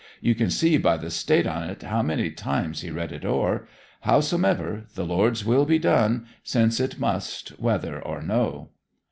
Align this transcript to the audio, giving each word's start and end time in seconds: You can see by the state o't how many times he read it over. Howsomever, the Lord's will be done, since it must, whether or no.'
You 0.19 0.33
can 0.33 0.49
see 0.49 0.79
by 0.79 0.97
the 0.97 1.11
state 1.11 1.45
o't 1.45 1.83
how 1.83 2.01
many 2.01 2.31
times 2.31 2.81
he 2.81 2.89
read 2.89 3.11
it 3.11 3.23
over. 3.23 3.67
Howsomever, 4.03 4.87
the 4.95 5.05
Lord's 5.05 5.45
will 5.45 5.63
be 5.65 5.77
done, 5.77 6.25
since 6.43 6.79
it 6.79 6.99
must, 6.99 7.49
whether 7.59 8.01
or 8.01 8.23
no.' 8.23 8.69